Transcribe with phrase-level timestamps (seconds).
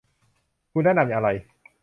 [0.71, 1.29] คุณแนะนำอะไร